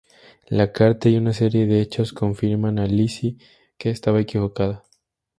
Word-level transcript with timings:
La 0.49 0.67
carta 0.71 1.09
y 1.09 1.17
una 1.17 1.31
serie 1.31 1.67
de 1.67 1.79
hechos 1.79 2.11
confirman 2.11 2.79
a 2.79 2.87
Lizzie 2.87 3.37
que 3.77 3.91
estaba 3.91 4.19
equivocada. 4.19 4.83